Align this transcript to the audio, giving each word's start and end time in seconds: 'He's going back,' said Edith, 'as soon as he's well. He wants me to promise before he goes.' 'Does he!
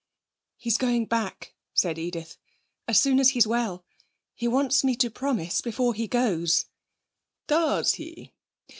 'He's 0.57 0.79
going 0.79 1.05
back,' 1.05 1.53
said 1.75 1.99
Edith, 1.99 2.35
'as 2.87 2.99
soon 2.99 3.19
as 3.19 3.29
he's 3.29 3.45
well. 3.45 3.85
He 4.33 4.47
wants 4.47 4.83
me 4.83 4.95
to 4.95 5.11
promise 5.11 5.61
before 5.61 5.93
he 5.93 6.07
goes.' 6.07 6.65
'Does 7.45 7.93
he! 7.93 8.33